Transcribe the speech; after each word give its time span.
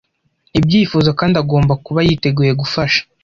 ibyifuzo 0.59 1.09
kandi 1.19 1.35
agomba 1.43 1.73
kuba 1.85 1.99
yiteguye 2.07 2.51
gufasha 2.61 3.01